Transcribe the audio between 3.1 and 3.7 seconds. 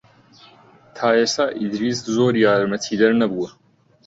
نەبووە.